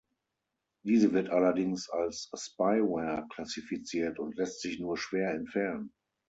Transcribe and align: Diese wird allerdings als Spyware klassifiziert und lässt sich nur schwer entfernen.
Diese 0.83 1.13
wird 1.13 1.29
allerdings 1.29 1.87
als 1.91 2.31
Spyware 2.35 3.27
klassifiziert 3.31 4.17
und 4.17 4.35
lässt 4.35 4.61
sich 4.61 4.79
nur 4.79 4.97
schwer 4.97 5.31
entfernen. 5.35 5.93